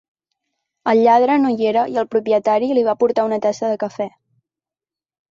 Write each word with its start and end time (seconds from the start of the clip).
El 0.93 1.01
lladre 1.07 1.33
no 1.41 1.51
hi 1.57 1.67
era 1.71 1.83
i 1.95 1.99
el 2.03 2.07
propietari 2.15 2.69
li 2.77 2.85
va 2.87 2.95
portar 3.03 3.25
una 3.27 3.39
tassa 3.43 3.69
de 3.73 3.77
cafè. 3.85 4.09